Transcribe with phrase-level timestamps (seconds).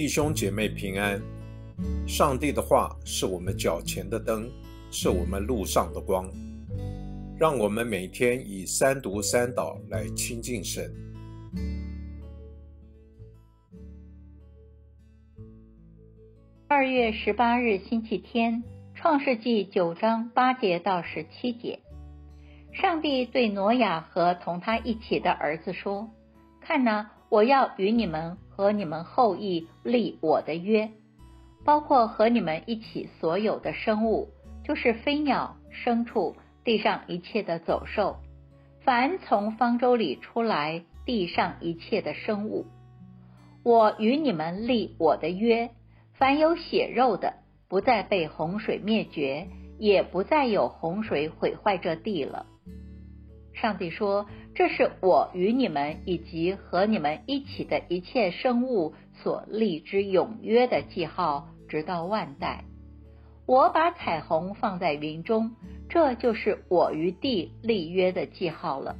[0.00, 1.20] 弟兄姐妹平安。
[2.08, 4.50] 上帝的话是我们脚前的灯，
[4.90, 6.26] 是我们路上的光。
[7.38, 10.90] 让我们每天以三读三祷来亲近神。
[16.66, 21.78] 二月十八日星期天，创世纪九章八节到十七节，
[22.72, 26.08] 上帝对挪亚和同他一起的儿子说
[26.62, 30.90] ：“看哪，我要与你们。”和你们后裔立我的约，
[31.64, 34.28] 包括和你们一起所有的生物，
[34.62, 38.16] 就是飞鸟、牲畜、地上一切的走兽，
[38.82, 42.66] 凡从方舟里出来地上一切的生物，
[43.62, 45.70] 我与你们立我的约，
[46.12, 47.36] 凡有血肉的，
[47.66, 52.44] 不再被洪水灭绝，也不再有洪水毁坏这地了。
[53.60, 62.64] 上帝说：“这是我与你们以及和你们一起的一切生物所立之永约的记号，直到万代。
[63.46, 65.56] 我把彩虹放在云中，
[65.90, 68.96] 这就是我与地立约的记号了。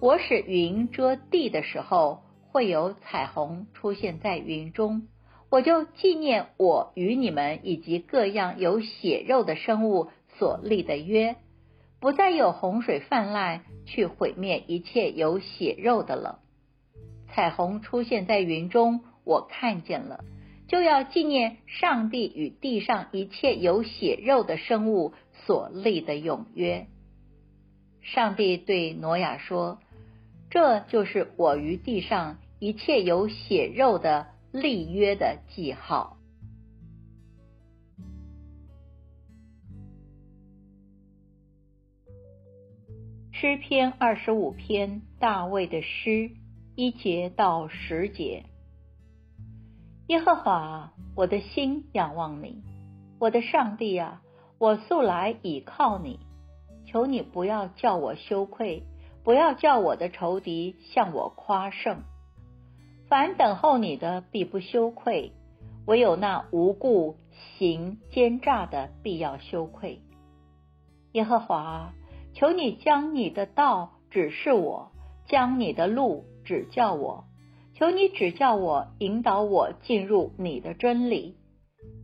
[0.00, 5.08] 我使云遮地的时候，会有彩虹出现在云中，
[5.50, 10.08] 我就纪念我与你们以及各样有血肉的生物
[10.38, 11.34] 所立的约。”
[12.02, 16.40] 不再有洪水泛滥去毁灭一切有血肉的了。
[17.28, 20.24] 彩虹出现在云中，我看见了，
[20.66, 25.14] 就要纪念上帝与地上一切有血肉的生物
[25.46, 26.88] 所立的永约。
[28.00, 29.78] 上帝对挪亚说
[30.50, 36.16] ：“这就是我与地上一切有血肉的立约的记号。”
[43.42, 46.30] 诗篇二十五篇，大卫的诗，
[46.76, 48.44] 一节到十节。
[50.06, 52.62] 耶和华，我的心仰望你，
[53.18, 54.22] 我的上帝啊，
[54.58, 56.20] 我素来倚靠你。
[56.86, 58.84] 求你不要叫我羞愧，
[59.24, 62.04] 不要叫我的仇敌向我夸胜。
[63.08, 65.32] 凡等候你的，必不羞愧；
[65.84, 67.16] 唯有那无故
[67.58, 70.00] 行奸诈的，必要羞愧。
[71.10, 71.92] 耶和华。
[72.34, 74.92] 求你将你的道指示我，
[75.26, 77.24] 将你的路指教我。
[77.74, 81.36] 求你指教我，引导我进入你的真理，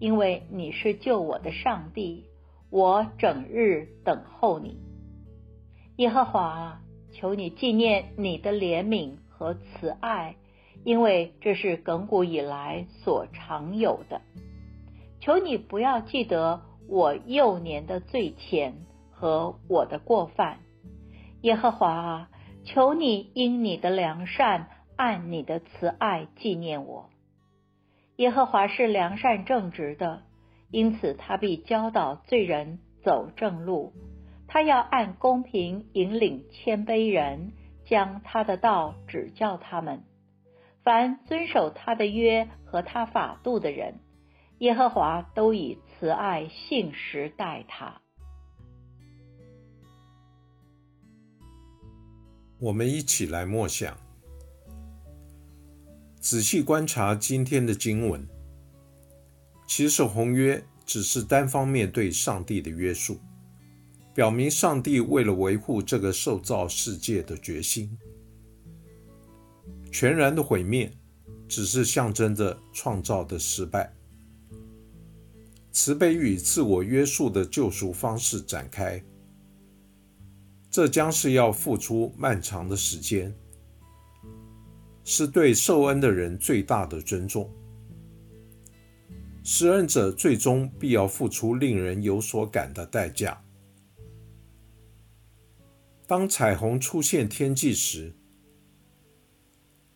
[0.00, 2.24] 因为你是救我的上帝。
[2.70, 4.78] 我整日等候你，
[5.96, 6.80] 耶和华。
[7.10, 10.36] 求你纪念你的怜悯和慈爱，
[10.84, 14.20] 因为这是亘古以来所常有的。
[15.18, 18.74] 求你不要记得我幼年的罪愆。
[19.18, 20.58] 和我的过犯，
[21.42, 22.30] 耶和华啊，
[22.64, 27.10] 求你因你的良善，按你的慈爱纪念我。
[28.14, 30.22] 耶和华是良善正直的，
[30.70, 33.92] 因此他必教导罪人走正路。
[34.46, 37.52] 他要按公平引领谦卑人，
[37.86, 40.04] 将他的道指教他们。
[40.84, 44.00] 凡遵守他的约和他法度的人，
[44.58, 48.00] 耶和华都以慈爱信实待他。
[52.60, 53.96] 我们一起来默想，
[56.20, 58.26] 仔细观察今天的经文。
[59.68, 63.20] 其实红约只是单方面对上帝的约束，
[64.12, 67.96] 表明上帝为了维护这个受造世界的决心。
[69.92, 70.90] 全然的毁灭，
[71.46, 73.94] 只是象征着创造的失败。
[75.70, 79.00] 慈悲与自我约束的救赎方式展开。
[80.70, 83.34] 这将是要付出漫长的时间，
[85.02, 87.50] 是对受恩的人最大的尊重。
[89.42, 93.42] 施恩者最终必要付出令人有所感的代价。
[96.06, 98.14] 当彩虹出现天际时，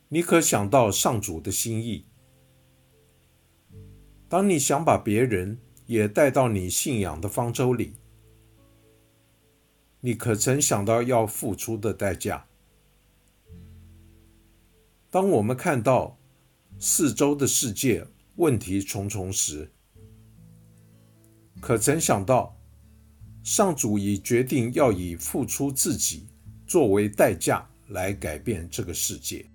[0.09, 2.07] 你可想到上主的心意？
[4.29, 7.95] 当你想把别人也带到你信仰的方舟里？
[10.05, 12.45] 你可曾想到要付出的代价？
[15.09, 16.19] 当我们看到
[16.81, 18.05] 四周的世界
[18.35, 19.71] 问题重重时，
[21.61, 22.59] 可曾想到
[23.45, 26.27] 上主已决定要以付出自己
[26.67, 29.47] 作为代价来改变这个世界？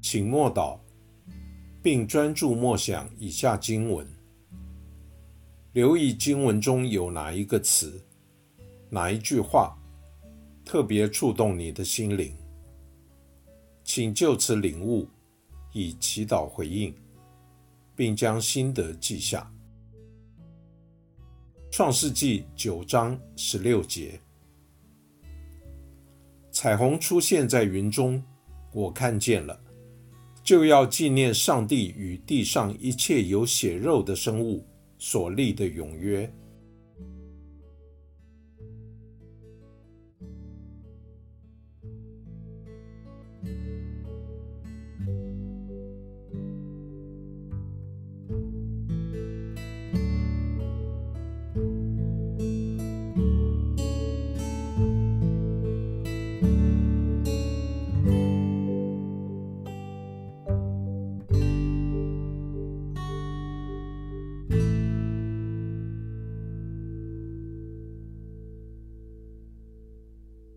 [0.00, 0.80] 请默祷。
[1.82, 4.06] 并专注默想以下经文，
[5.72, 8.00] 留意经文中有哪一个词、
[8.88, 9.76] 哪一句话
[10.64, 12.36] 特别触动你的心灵，
[13.82, 15.08] 请就此领悟，
[15.72, 16.94] 以祈祷回应，
[17.96, 19.52] 并将心得记下。
[21.68, 24.20] 创世纪九章十六节，
[26.52, 28.22] 彩虹出现在云中，
[28.72, 29.58] 我看见了，
[30.52, 34.62] 就要纪念上帝与地上一切有血肉的生物
[34.98, 36.30] 所立的永约。